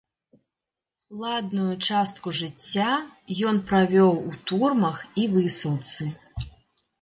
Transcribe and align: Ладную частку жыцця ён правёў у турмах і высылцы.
Ладную 1.23 1.73
частку 1.87 2.33
жыцця 2.39 2.87
ён 3.51 3.61
правёў 3.73 4.11
у 4.31 4.33
турмах 4.53 4.97
і 5.23 5.27
высылцы. 5.37 6.11